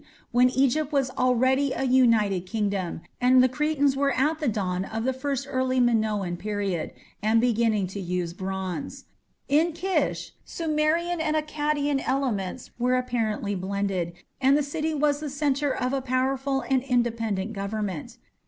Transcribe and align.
when 0.31 0.49
Egypt 0.49 0.91
was 0.91 1.11
already 1.11 1.73
a 1.73 1.83
united 1.83 2.47
kingdom, 2.47 3.01
and 3.21 3.43
the 3.43 3.47
Cretans 3.47 3.95
were 3.95 4.11
at 4.13 4.39
the 4.39 4.47
dawn 4.47 4.83
of 4.83 5.03
the 5.03 5.13
first 5.13 5.45
early 5.47 5.79
Minoan 5.79 6.37
period, 6.37 6.89
and 7.21 7.39
beginning 7.39 7.85
to 7.85 7.99
use 7.99 8.33
bronze. 8.33 9.03
In 9.47 9.73
Kish 9.73 10.31
Sumerian 10.43 11.21
and 11.21 11.35
Akkadian 11.35 12.01
elements 12.03 12.71
had 12.81 12.91
apparently 12.93 13.53
blended, 13.53 14.13
and 14.41 14.57
the 14.57 14.63
city 14.63 14.95
was 14.95 15.19
the 15.19 15.29
centre 15.29 15.71
of 15.75 15.93
a 15.93 16.01
powerful 16.01 16.61
and 16.67 16.81
independent 16.81 17.53
government. 17.53 18.17